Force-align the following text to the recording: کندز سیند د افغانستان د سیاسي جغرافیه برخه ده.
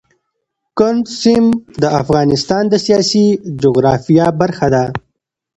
کندز 0.77 1.09
سیند 1.21 1.49
د 1.81 1.83
افغانستان 2.01 2.63
د 2.69 2.75
سیاسي 2.85 3.25
جغرافیه 3.61 4.27
برخه 4.41 4.67
ده. 4.73 4.83